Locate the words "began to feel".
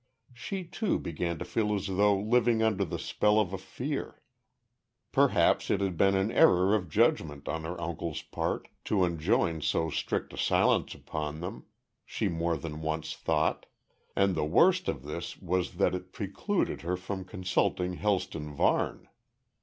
0.97-1.75